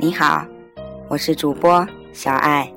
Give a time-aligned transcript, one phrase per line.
[0.00, 0.46] 你好，
[1.08, 2.72] 我是主播小爱，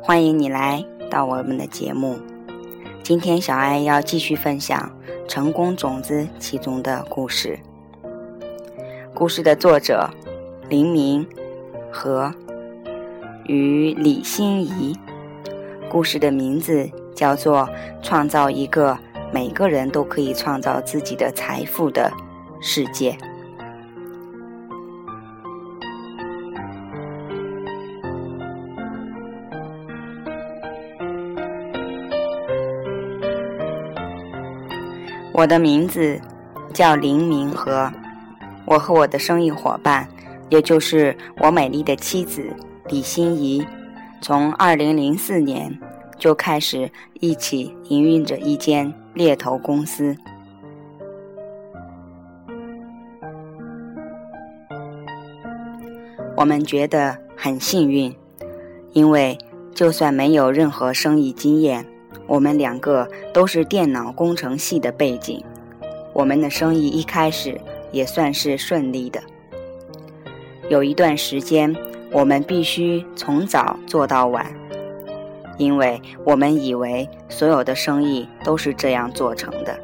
[0.00, 2.16] 欢迎你来到我们的节目。
[3.02, 4.88] 今天小爱要继续分享
[5.28, 7.58] 《成功种子》其中的故事。
[9.12, 10.08] 故事的作者
[10.68, 11.26] 林明
[11.90, 12.32] 和
[13.46, 14.96] 与李欣怡。
[15.90, 17.62] 故事的名字叫做
[18.02, 18.96] 《创造一个
[19.32, 22.08] 每个人都可以创造自己的财富的
[22.60, 23.10] 世界》。
[35.36, 36.20] 我的名字
[36.72, 37.90] 叫林明和，
[38.64, 40.08] 我和我的生意伙伴，
[40.48, 42.54] 也就是我美丽的妻子
[42.86, 43.66] 李欣怡，
[44.20, 45.76] 从2004年
[46.16, 50.16] 就开始一起营运着一间猎头公司。
[56.36, 58.14] 我们觉得很幸运，
[58.92, 59.36] 因为
[59.74, 61.84] 就算没有任何生意经验。
[62.26, 65.44] 我们两个都是电脑工程系的背景，
[66.12, 67.60] 我们的生意一开始
[67.92, 69.20] 也算是顺利的。
[70.70, 71.74] 有一段时间，
[72.10, 74.46] 我们必须从早做到晚，
[75.58, 79.78] 因为我们以为所有的生意都是这样做成的，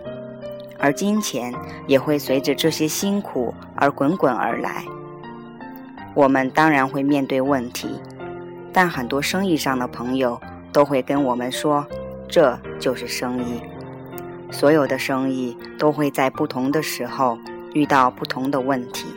[0.79, 1.55] 而金钱
[1.87, 4.83] 也会随着这些辛苦而滚滚而来。
[6.15, 7.89] 我们当然会面对问题，
[8.73, 10.41] 但很多生意上的朋友
[10.73, 11.87] 都会跟我们说。
[12.31, 13.61] 这就是生意，
[14.53, 17.37] 所有的生意都会在不同的时候
[17.75, 19.09] 遇到不同的问题，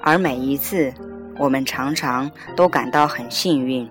[0.00, 0.90] 而每一次，
[1.38, 3.86] 我们常常都感到很幸运，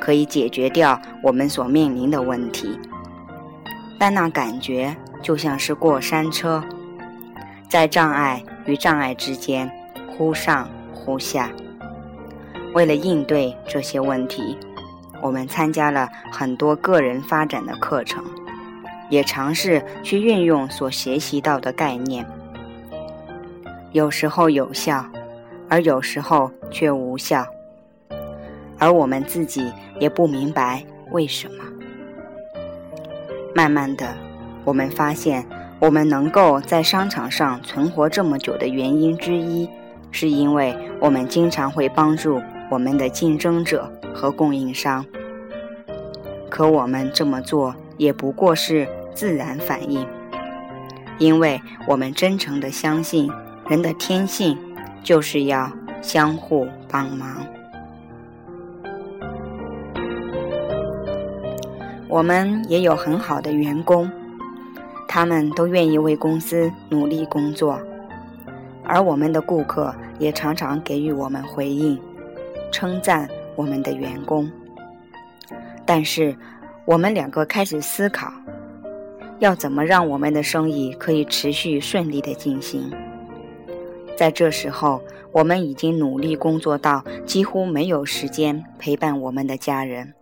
[0.00, 2.78] 可以解决掉我们所面临的问题。
[3.98, 6.62] 但那感觉就像是过山车，
[7.68, 9.68] 在障碍与障碍之间
[10.08, 11.50] 忽上忽下。
[12.74, 14.56] 为了应对这些问题。
[15.22, 18.22] 我们参加了很多个人发展的课程，
[19.08, 22.26] 也尝试去运用所学习到的概念。
[23.92, 25.06] 有时候有效，
[25.68, 27.46] 而有时候却无效，
[28.78, 31.64] 而我们自己也不明白为什么。
[33.54, 34.08] 慢慢的，
[34.64, 35.46] 我们发现，
[35.78, 39.68] 我们能够在商场上存活这么久的原因之一，
[40.10, 42.40] 是因为我们经常会帮助
[42.70, 43.92] 我们的竞争者。
[44.14, 45.04] 和供应商，
[46.48, 50.06] 可我们这么做也不过是自然反应，
[51.18, 53.30] 因为我们真诚的相信
[53.68, 54.58] 人的天性
[55.02, 57.46] 就是要相互帮忙。
[62.08, 64.10] 我们也有很好的员工，
[65.08, 67.80] 他们都愿意为公司努力工作，
[68.84, 71.98] 而我们的顾客也常常给予我们回应，
[72.70, 73.26] 称赞。
[73.56, 74.50] 我们的员工，
[75.84, 76.36] 但是
[76.84, 78.32] 我们两个开始思考，
[79.38, 82.90] 要怎么让我们的生意可以持续顺利的进行。
[84.16, 85.02] 在这时候，
[85.32, 90.14] 我们已经努力工作到几乎没有时间陪伴我们的家人，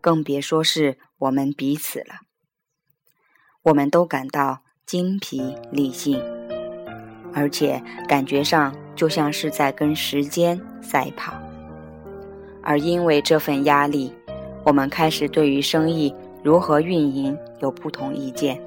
[0.00, 2.22] 更别说是我们彼此了。
[3.62, 6.20] 我们都感到精疲力尽，
[7.32, 11.32] 而且感觉上就像是在跟时间赛跑。
[12.64, 14.12] 而因为这份压力，
[14.64, 18.60] 我们开始对于生意如何运营有不同意见。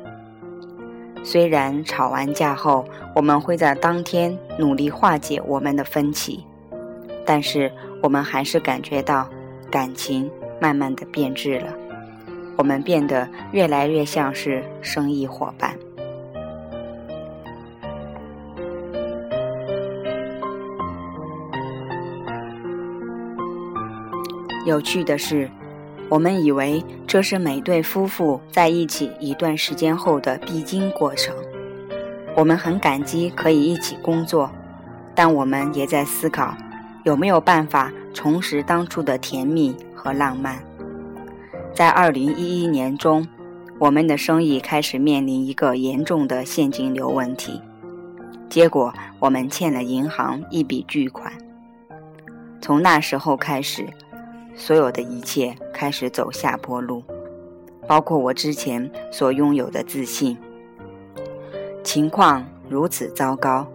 [1.23, 2.85] 虽然吵完架后，
[3.15, 6.45] 我们会在当天努力化解我们的分歧，
[7.25, 7.71] 但是
[8.01, 9.27] 我们还是感觉到
[9.69, 10.29] 感情
[10.61, 11.73] 慢慢的变质了。
[12.55, 15.77] 我们变得越来越像是生意伙伴。
[24.67, 25.49] 有趣的是，
[26.09, 31.33] 我们以为这是每对夫妇在一起一段时间后的必经过程。
[32.35, 34.51] 我们很感激可以一起工作，
[35.15, 36.53] 但我们也在思考
[37.05, 40.59] 有没有办法重拾当初的甜蜜和浪漫。
[41.73, 43.25] 在二零一一年中，
[43.79, 47.61] 我们的生意开始面临一个严重的现金流问题，
[48.49, 51.31] 结果我们欠了银行一笔巨款。
[52.59, 53.87] 从那时候开始。
[54.57, 57.03] 所有的一切开始走下坡路，
[57.87, 60.35] 包括我之前所拥有的自信。
[61.83, 63.65] 情况如此糟糕，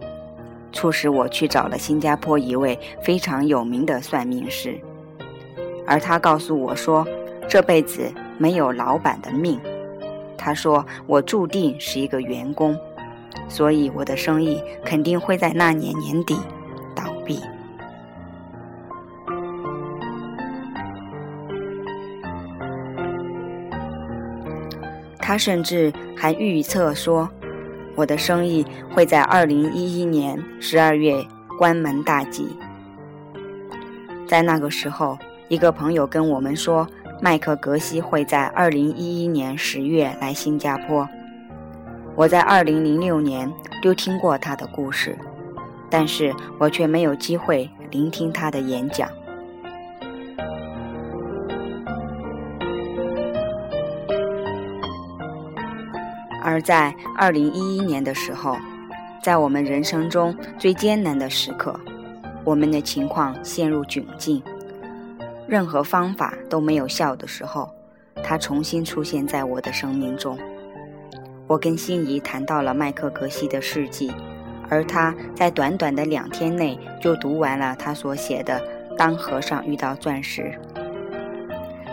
[0.73, 4.77] 促使我去找了新加坡一位非常有名的算命师，
[5.87, 7.07] 而他告诉我说，
[7.47, 9.59] 这辈子没有老板的命。
[10.37, 12.77] 他说我注定是一个员工，
[13.47, 16.37] 所以我的生意肯定会在那年年底
[16.93, 17.39] 倒闭。
[25.33, 27.27] 他甚至还预测说，
[27.95, 31.25] 我的生意会在二零一一年十二月
[31.57, 32.55] 关门大吉。
[34.27, 36.87] 在那个时候，一个朋友跟我们说，
[37.19, 41.09] 麦克格西会在二零一一年十月来新加坡。
[42.15, 43.51] 我在二零零六年
[43.81, 45.17] 就听过他的故事，
[45.89, 49.09] 但是我却没有机会聆听他的演讲。
[56.43, 58.57] 而在二零一一年的时候，
[59.23, 61.79] 在我们人生中最艰难的时刻，
[62.43, 64.43] 我们的情况陷入窘境，
[65.47, 67.73] 任何方法都没有效的时候，
[68.21, 70.37] 他重新出现在我的生命中。
[71.47, 74.11] 我跟心仪谈到了麦克格西的事迹，
[74.69, 78.59] 而他在短短的两天内就读完了他所写的
[78.97, 80.53] 《当和尚遇到钻石》。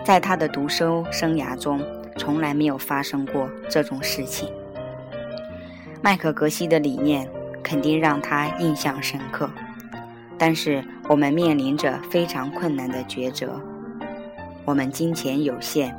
[0.04, 1.80] 在他的读书生涯中。
[2.20, 4.46] 从来没有发生过这种事情。
[6.02, 7.26] 麦克格西的理念
[7.62, 9.48] 肯定让他印象深刻，
[10.36, 13.58] 但是我们面临着非常困难的抉择。
[14.66, 15.98] 我们金钱有限，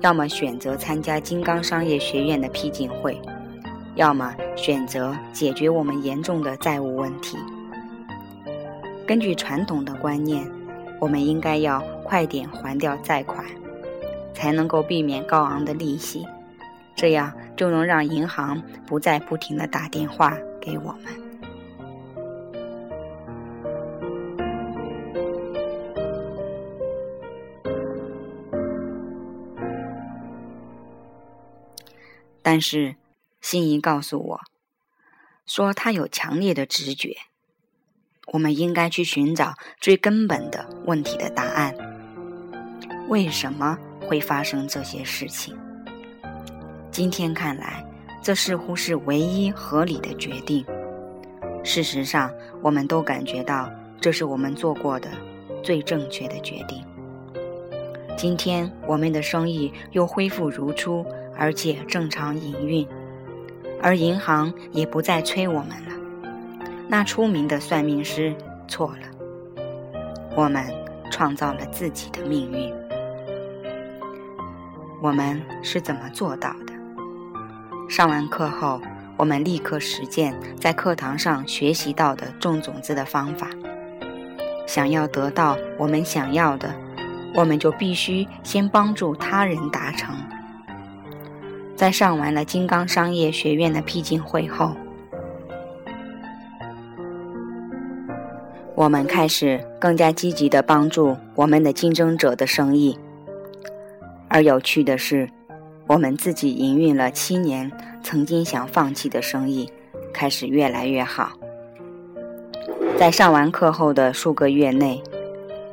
[0.00, 3.20] 要么选择参加金刚商业学院的批进会，
[3.94, 7.38] 要么选择解决我们严重的债务问题。
[9.06, 10.44] 根据传统的观念，
[11.00, 13.44] 我们应该要快点还掉债款。
[14.34, 16.26] 才能够避免高昂的利息，
[16.94, 21.14] 这样就能让银行不再不停的打电话给我们。
[32.42, 32.96] 但是，
[33.40, 34.40] 心仪告诉我，
[35.46, 37.16] 说他有强烈的直觉，
[38.32, 41.74] 我们应该去寻找最根本的问题的答案。
[43.08, 43.78] 为什么？
[44.04, 45.56] 会发生这些事情。
[46.90, 47.84] 今天看来，
[48.22, 50.64] 这似乎是唯一合理的决定。
[51.64, 52.30] 事实上，
[52.62, 53.70] 我们都感觉到
[54.00, 55.08] 这是我们做过的
[55.62, 56.84] 最正确的决定。
[58.16, 61.04] 今天，我们的生意又恢复如初，
[61.36, 62.86] 而且正常营运，
[63.82, 65.94] 而银行也不再催我们了。
[66.86, 68.32] 那出名的算命师
[68.68, 69.62] 错了，
[70.36, 70.64] 我们
[71.10, 72.83] 创造了自己的命运。
[75.04, 76.72] 我们是怎么做到的？
[77.90, 78.80] 上完课后，
[79.18, 83.50] 我们立刻实践在课堂上学习到的种种子的方法。
[84.66, 86.74] 想要得到我们想要的，
[87.34, 90.16] 我们就必须先帮助他人达成。
[91.76, 94.74] 在上完了金刚商业学院的批进会后，
[98.74, 102.98] 我们开始更加积极的帮助我们的竞争者的生意。
[104.28, 105.28] 而有趣的是，
[105.86, 107.70] 我们自己营运了七年，
[108.02, 109.70] 曾经想放弃的生意，
[110.12, 111.32] 开始越来越好。
[112.98, 115.02] 在上完课后的数个月内，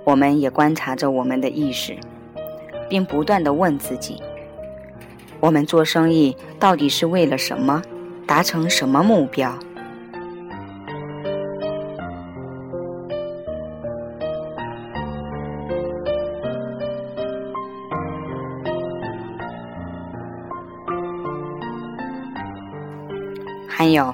[0.03, 1.95] 我们也观察着我们的意识，
[2.89, 4.21] 并不断地问自己：
[5.39, 7.81] 我们做生意到底是为了什么？
[8.27, 9.57] 达成什么目标？
[23.81, 24.13] 还有，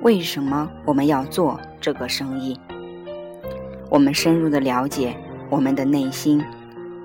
[0.00, 2.58] 为什么我们要做这个生意？
[3.90, 5.14] 我们深入的了解
[5.50, 6.42] 我们的内心，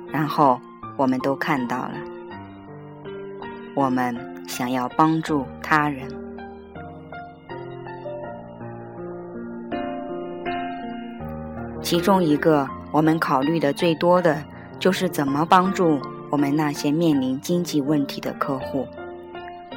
[0.09, 0.57] 然后
[0.95, 1.95] 我们都看到了，
[3.75, 4.17] 我们
[4.47, 6.07] 想要帮助他人。
[11.81, 14.41] 其中一个我们考虑的最多的，
[14.79, 18.87] 就是怎么帮助我们那些面临经济问题的客户。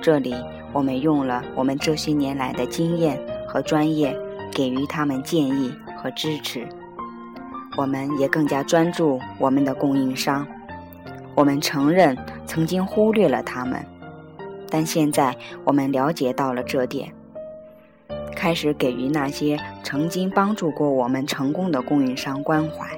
[0.01, 0.33] 这里。
[0.75, 4.15] 我们用了我们这些年来的经验和专业，
[4.53, 6.67] 给予他们建议和支持。
[7.79, 10.45] 我们也更加专注我们的供应商。
[11.37, 13.87] 我们承认曾经忽略了他们，
[14.69, 17.13] 但现在我们了解到了这点，
[18.35, 22.89] 开始给予那些曾经帮助过我们成功的供应商关怀。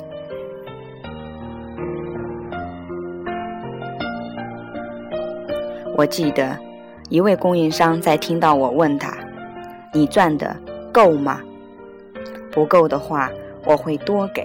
[5.94, 6.65] 我记得。
[7.08, 9.16] 一位供应商在听到我问他
[9.94, 10.56] ：“你赚的
[10.92, 11.40] 够吗？
[12.50, 13.30] 不够的话，
[13.64, 14.44] 我会多给。”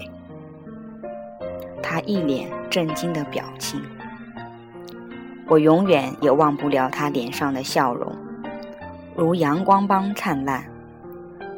[1.82, 3.82] 他一脸震惊的表情，
[5.48, 8.16] 我永远也忘不了他脸上的笑容，
[9.16, 10.64] 如阳光般灿烂。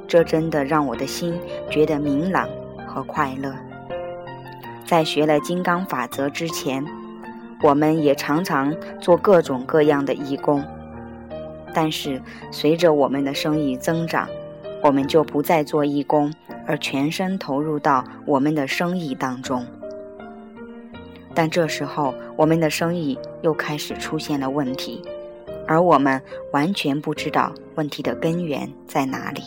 [0.07, 1.37] 这真的让我的心
[1.69, 2.47] 觉得明朗
[2.87, 3.53] 和快乐。
[4.85, 6.85] 在学了金刚法则之前，
[7.61, 10.63] 我们也常常做各种各样的义工。
[11.73, 14.29] 但是，随着我们的生意增长，
[14.83, 16.33] 我们就不再做义工，
[16.67, 19.65] 而全身投入到我们的生意当中。
[21.33, 25.01] 但这时候，我们的生意又开始出现了问题，
[25.67, 29.41] 而我们完全不知道问题的根源在哪里。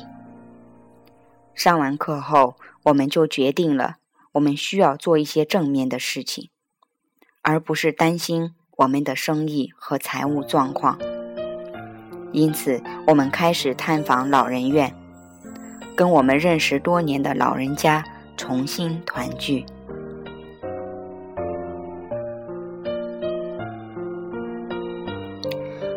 [1.54, 3.98] 上完课后，我们就决定了，
[4.32, 6.50] 我们需要做一些正面的事情，
[7.42, 10.98] 而不是担心我们的生意和财务状况。
[12.36, 14.92] 因此，我们开始探访老人院，
[15.96, 18.04] 跟我们认识多年的老人家
[18.36, 19.64] 重新团聚。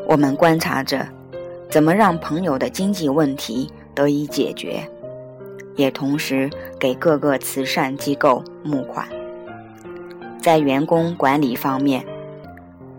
[0.08, 1.06] 我们观察着，
[1.70, 4.82] 怎么让朋友的经济问题得以解决，
[5.76, 9.06] 也同时给各个慈善机构募款。
[10.42, 12.02] 在员工管理方面，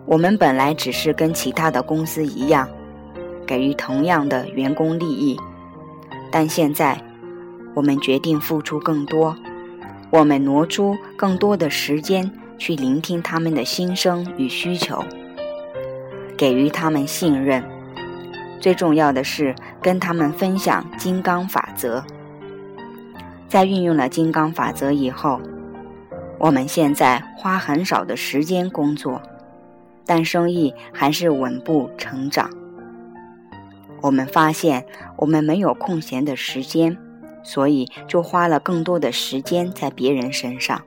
[0.05, 2.69] 我们本来只是跟其他的公司一样。
[3.51, 5.37] 给予同样的员工利益，
[6.31, 7.03] 但现在
[7.75, 9.37] 我们决定付出更多。
[10.11, 15.03] 我们挪出更多的时间去聆听他们的心声与需求，
[16.37, 17.61] 给予他们信任。
[18.61, 19.53] 最重要的是
[19.83, 22.05] 跟他们分享金刚法则。
[23.49, 25.41] 在运用了金刚法则以后，
[26.39, 29.21] 我们现在花很少的时间工作，
[30.07, 32.49] 但生意还是稳步成长。
[34.03, 36.97] 我们发现我们没有空闲的时间，
[37.43, 40.81] 所以就花了更多的时间在别人身上。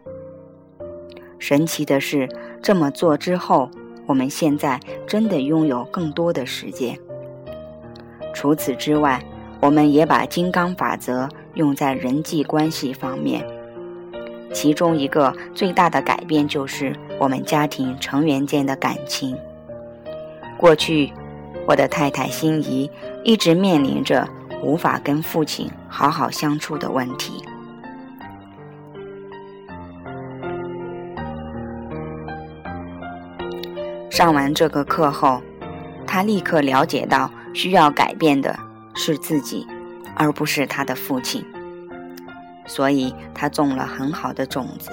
[1.37, 2.27] 神奇的是，
[2.61, 3.69] 这么做之后，
[4.05, 6.97] 我们现在真的拥有更多的时间。
[8.33, 9.23] 除此之外，
[9.59, 13.45] 我们也把金刚法则用在人际关系方面，
[14.51, 19.37] 其中一个最大的改变就是我们家庭成员间的感情。
[20.57, 21.11] 过去。
[21.65, 22.89] 我的太太心仪
[23.23, 24.27] 一直面临着
[24.61, 27.43] 无法跟父亲好好相处的问题。
[34.09, 35.41] 上完这个课后，
[36.05, 38.55] 他立刻了解到需要改变的
[38.93, 39.65] 是自己，
[40.15, 41.43] 而不是他的父亲。
[42.65, 44.91] 所以他种了很好的种子，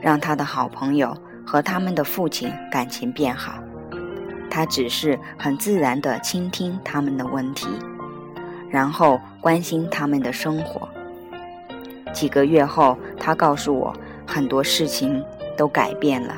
[0.00, 1.16] 让他的好朋友
[1.46, 3.54] 和他们的父亲感情变好。
[4.50, 7.68] 他只是很自然地倾听他们的问题，
[8.70, 10.88] 然后关心他们的生活。
[12.12, 13.94] 几个月后，他告诉我
[14.26, 15.22] 很多事情
[15.56, 16.34] 都改变了，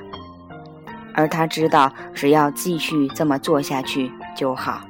[1.14, 4.80] 而他知道只要继续这么做下去就好。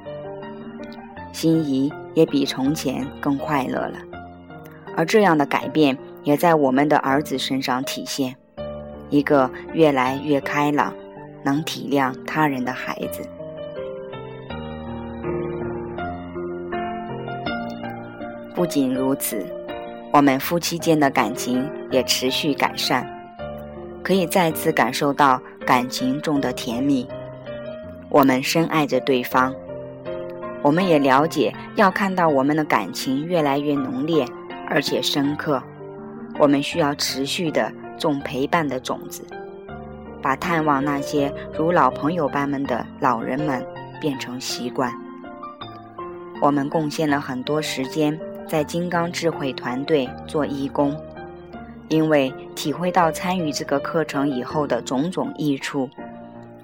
[1.31, 3.99] 心仪也比从前更快乐了，
[4.97, 8.35] 而这样的改变也在我们的儿子身上体现，
[9.11, 10.91] 一个越来越开朗。
[11.43, 13.27] 能体谅他人的孩子。
[18.55, 19.45] 不仅如此，
[20.11, 23.07] 我们夫妻间的感情也持续改善，
[24.03, 27.07] 可以再次感受到感情中的甜蜜。
[28.09, 29.55] 我们深爱着对方，
[30.61, 34.25] 我们也了解，要看到我们的感情越来越浓烈
[34.67, 35.63] 而且深刻，
[36.37, 39.23] 我们需要持续的种陪伴的种子。
[40.21, 43.65] 把探望那些如老朋友般们的老人们
[43.99, 44.91] 变成习惯。
[46.41, 50.95] 我们贡献了很多时间在金刚智慧团队做义工，
[51.89, 55.89] 因为体会到参与这个课程以后的种种益处，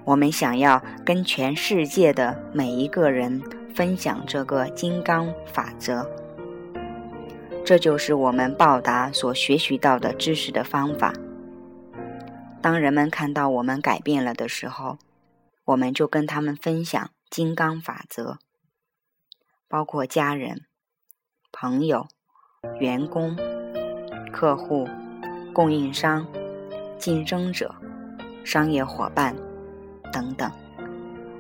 [0.04, 3.42] 我们想要跟全世界的每一个人
[3.74, 6.10] 分享这个金刚法则。
[7.66, 11.12] 这就是我们报答所学习到的知识的方法。
[12.66, 14.98] 当人们看到我们改变了的时候，
[15.66, 18.40] 我们就跟他们分享金刚法则，
[19.68, 20.64] 包括家人、
[21.52, 22.08] 朋友、
[22.80, 23.38] 员工、
[24.34, 24.90] 客户、
[25.54, 26.26] 供应商、
[26.98, 27.76] 竞争者、
[28.44, 29.36] 商业伙伴
[30.12, 30.52] 等等。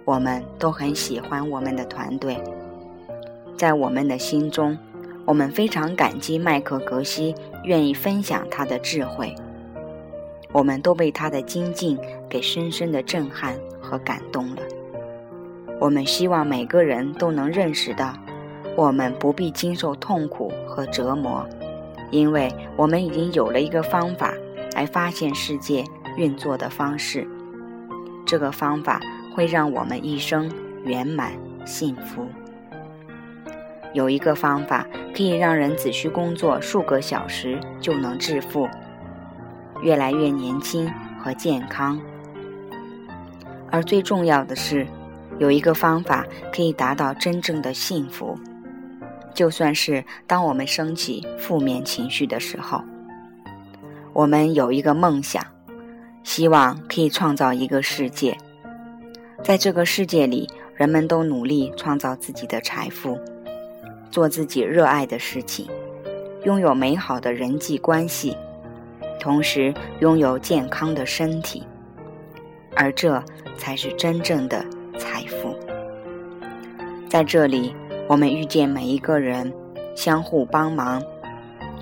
[0.05, 2.39] 我们都很喜欢我们的团队，
[3.57, 4.77] 在我们的心中，
[5.25, 9.35] 我们非常感激麦克格西愿意分享他的智慧。
[10.55, 14.61] 我们都被他的精进给深深的震撼和感动了。
[15.81, 18.13] 我们希望每个人都能认识到，
[18.77, 21.45] 我们不必经受痛苦和折磨，
[22.09, 24.33] 因为我们已经有了一个方法
[24.75, 25.83] 来发现世界
[26.15, 27.27] 运作的方式。
[28.25, 29.01] 这个方法
[29.35, 30.49] 会让我们一生
[30.85, 31.33] 圆满
[31.65, 32.25] 幸福。
[33.91, 38.69] 有一个方法可以让人只需工作数个小时就能致富。
[39.81, 41.99] 越来越年轻和健康。
[43.71, 44.87] 而最重要的是，
[45.37, 48.37] 有一个方法可以达到真正的幸福。
[49.33, 52.81] 就算是当我们升起负面情绪的时候，
[54.13, 55.45] 我们有一个梦想，
[56.23, 58.37] 希望可以创造一个世界，
[59.43, 63.19] 在这个世界里，人们都努力创造自己的财富，
[64.09, 65.67] 做自己热爱的事情，
[66.45, 68.37] 拥有美好的人际关系，
[69.19, 71.65] 同时拥有健康的身体，
[72.75, 73.23] 而这
[73.57, 74.65] 才是真正的
[74.97, 75.55] 财富。
[77.09, 77.75] 在这里。
[78.07, 79.51] 我们遇见每一个人，
[79.95, 81.01] 相互帮忙，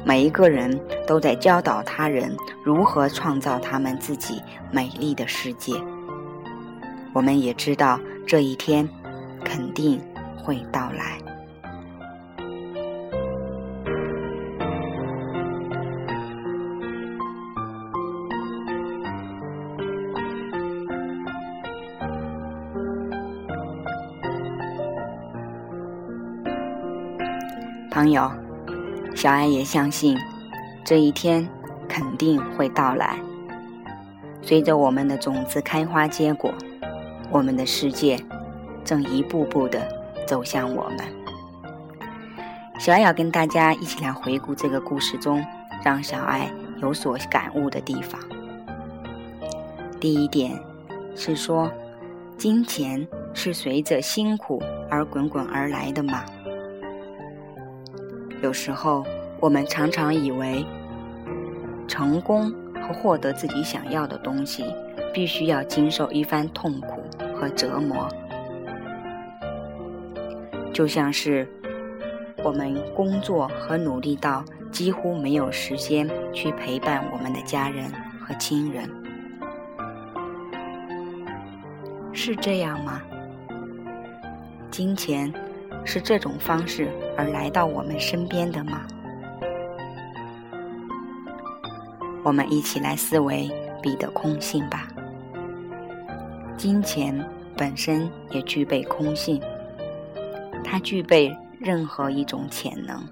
[0.05, 5.73] 每一个人都在教导他人如何创造他们自己美丽的世界。
[7.11, 8.87] 我们也知道这一天
[9.43, 9.99] 肯定
[10.41, 11.22] 会到来。
[28.03, 28.29] 朋友，
[29.15, 30.19] 小爱也相信，
[30.83, 31.47] 这一天
[31.87, 33.17] 肯定会到来。
[34.41, 36.53] 随着我们的种子开花结果，
[37.31, 38.19] 我们的世界
[38.83, 39.87] 正一步步的
[40.27, 40.99] 走向我们。
[42.77, 45.41] 小爱要跟大家一起来回顾这个故事中
[45.81, 48.19] 让小爱有所感悟的地方。
[49.97, 50.59] 第一点
[51.15, 51.71] 是说，
[52.37, 56.25] 金钱是随着辛苦而滚滚而来的吗？
[58.43, 59.05] 有时候，
[59.39, 60.65] 我们常常以为，
[61.87, 64.65] 成功和获得自己想要的东西，
[65.13, 67.01] 必须要经受一番痛苦
[67.33, 68.05] 和折磨。
[70.73, 71.47] 就像是
[72.43, 78.89] 我们工作和努力到几乎没有时间去陪伴我们的家人和亲人，
[82.11, 83.01] 是这样吗？
[84.69, 85.33] 金钱。
[85.85, 88.87] 是这种方式而来到我们身边的吗？
[92.23, 94.87] 我们一起来思维彼得空性吧。
[96.55, 97.13] 金钱
[97.57, 99.41] 本身也具备空性，
[100.63, 103.03] 它具备任何一种潜能。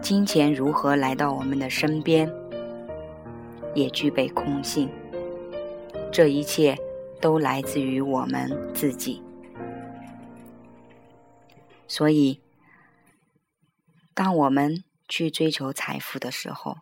[0.00, 2.30] 金钱如何来到我们的身边，
[3.74, 4.88] 也具备空性。
[6.12, 6.76] 这一切
[7.20, 9.20] 都来自于我们自己。
[11.88, 12.42] 所以，
[14.12, 16.76] 当我们去追求财富的时候，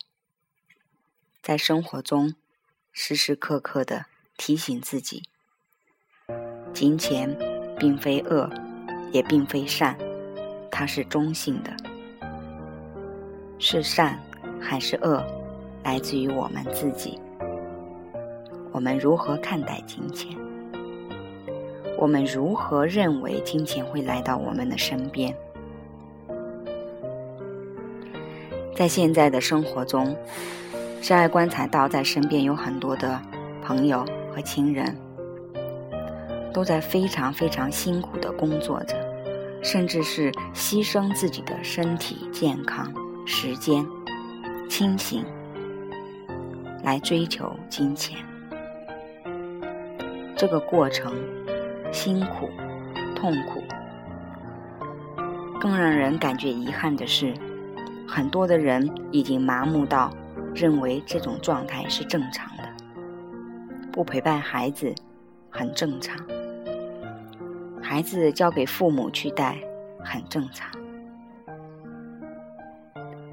[1.41, 2.35] 在生活中
[2.93, 5.23] 时时刻刻的提醒自己：
[6.75, 7.39] 金钱
[7.79, 8.51] 并非恶，
[9.13, 9.97] 也并非善，
[10.73, 11.75] 它是中性的。
[13.59, 14.21] 是善
[14.61, 15.25] 还是恶，
[15.85, 17.19] 来自于我们自己。
[18.73, 20.37] 我们如何看待金钱？
[21.99, 25.35] 我们如何认为金钱会来到我们的身边？
[28.75, 30.15] 在现在的生活中，
[31.01, 33.19] 深爱观察到，在身边有很多的
[33.63, 34.95] 朋友和亲人，
[36.53, 38.95] 都在非常非常辛苦的工作着，
[39.63, 42.93] 甚至是牺牲自己的身体健康、
[43.25, 43.87] 时间、
[44.69, 45.25] 清醒，
[46.85, 48.19] 来追求金钱。
[50.37, 51.15] 这个过程。
[51.93, 52.49] 辛苦、
[53.15, 53.63] 痛苦，
[55.61, 57.35] 更让人感觉遗憾的是，
[58.07, 60.11] 很多的人已经麻木到
[60.55, 62.65] 认为这种状态是正常的。
[63.93, 64.95] 不陪伴孩子
[65.49, 66.17] 很正常，
[67.81, 69.59] 孩子交给父母去带
[70.05, 70.71] 很正常。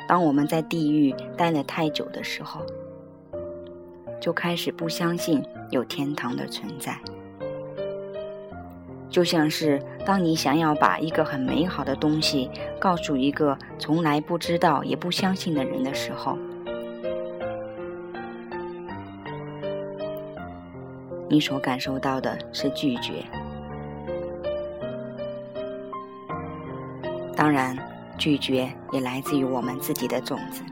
[0.08, 2.62] 当我们在地狱待了太久的时候，
[4.22, 6.98] 就开始不相信有天堂的存在。
[9.14, 12.50] 就像是当你想要把一个很美好的东西
[12.80, 16.36] 告诉一个从来不知道也不相信的人的时候，
[21.30, 23.24] 你所感受到的是拒绝。
[27.36, 27.78] 当然，
[28.18, 30.64] 拒绝也来自于我们自己的种子。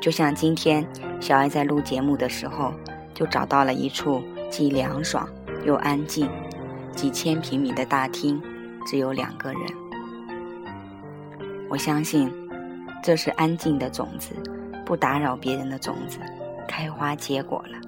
[0.00, 0.86] 就像今天
[1.20, 2.72] 小爱在录节目的时候，
[3.12, 5.28] 就找到了一处既凉爽
[5.66, 6.26] 又安静。
[6.94, 8.40] 几千平米的大厅，
[8.86, 9.62] 只有两个人。
[11.68, 12.32] 我相信，
[13.02, 14.34] 这是安静的种子，
[14.84, 16.18] 不打扰别人的种子，
[16.66, 17.78] 开花结果了。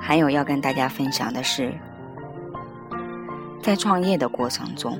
[0.00, 1.72] 还有要跟大家分享的是，
[3.62, 4.98] 在创业的过程中，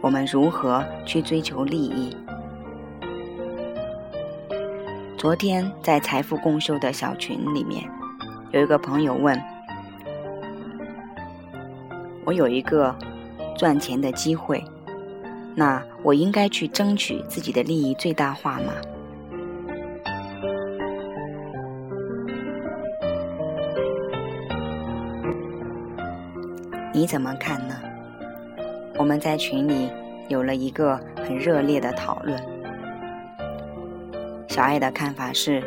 [0.00, 2.16] 我们如何去追求利益？
[5.16, 7.82] 昨天在财富共修的小群里面，
[8.52, 9.40] 有一个朋友问
[12.24, 12.94] ：“我有一个
[13.56, 14.64] 赚钱的机会，
[15.54, 18.72] 那我应该去争取自己的利益最大化吗？”
[26.92, 27.74] 你怎么看呢？
[28.96, 29.90] 我们在群里
[30.28, 32.40] 有了一个很热烈的讨论。
[34.48, 35.62] 小爱的看法是：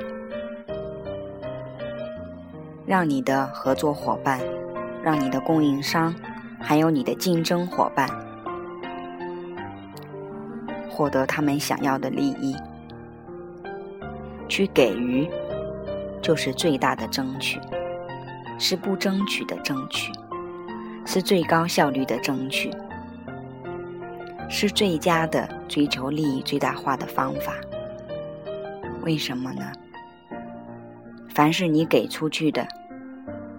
[2.90, 4.40] 让你的合作伙伴、
[5.04, 6.12] 让你的供应商，
[6.60, 8.10] 还有你的竞争伙伴，
[10.90, 12.56] 获得他们想要的利益，
[14.48, 15.30] 去给予，
[16.20, 17.60] 就是最大的争取，
[18.58, 20.12] 是不争取的争取，
[21.06, 22.72] 是最高效率的争取，
[24.50, 27.54] 是最佳的追求利益最大化的方法。
[29.04, 29.72] 为什么呢？
[31.36, 32.68] 凡是你给出去的，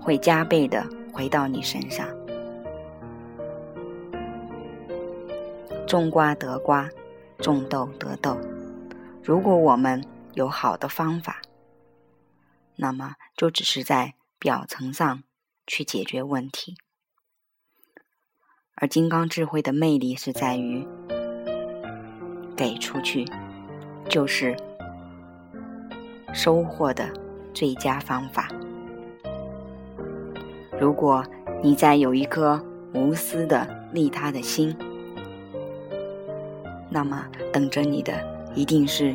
[0.00, 2.08] 会加倍的回到你身上。
[5.86, 6.88] 种瓜得瓜，
[7.38, 8.38] 种豆得豆。
[9.22, 11.42] 如果我们有好的方法，
[12.76, 15.22] 那么就只是在表层上
[15.66, 16.76] 去解决问题。
[18.76, 20.86] 而金刚智慧的魅力是在于，
[22.56, 23.26] 给出去
[24.08, 24.56] 就是。
[26.32, 27.12] 收获的
[27.52, 28.48] 最佳方法。
[30.80, 31.22] 如果
[31.62, 32.58] 你再有一颗
[32.94, 34.74] 无私的利他的心，
[36.88, 38.14] 那么等着你的
[38.54, 39.14] 一定是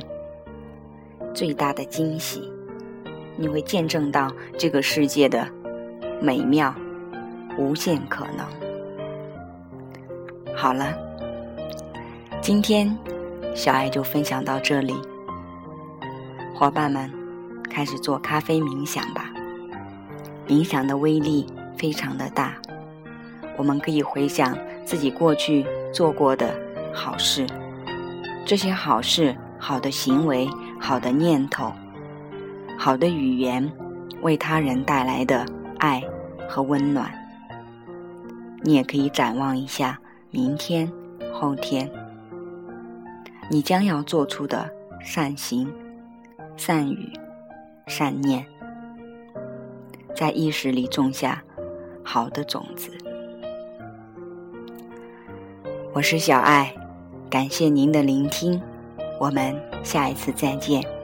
[1.34, 2.51] 最大的惊喜。
[3.36, 5.45] 你会见证到这个世界的
[6.21, 6.73] 美妙、
[7.58, 8.45] 无限可能。
[10.56, 10.95] 好了，
[12.41, 12.95] 今天
[13.56, 14.93] 小爱就分享到这里。
[16.54, 17.12] 伙伴们，
[17.69, 19.32] 开始做咖啡冥想吧。
[20.47, 21.45] 冥想的威力
[21.78, 22.56] 非常的大，
[23.58, 26.54] 我们可以回想自己过去做过的
[26.94, 27.46] 好事，
[28.46, 30.48] 这些好事、好的行为、
[30.80, 31.72] 好的念头、
[32.78, 33.72] 好的语言，
[34.22, 35.46] 为他人带来的
[35.80, 36.04] 爱
[36.48, 37.12] 和温暖。
[38.64, 40.00] 你也可以展望一下
[40.32, 40.92] 明天、
[41.32, 41.90] 后天，
[43.50, 45.72] 你将要做出的善行。
[46.58, 47.12] 善语、
[47.86, 48.46] 善念，
[50.16, 51.44] 在意识里种下
[52.06, 52.91] 好的种子。
[55.91, 56.72] 我是小爱，
[57.30, 58.62] 感谢您的聆听，
[59.20, 60.95] 我们下一次再见。